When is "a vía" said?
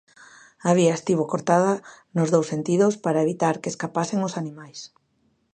0.69-0.97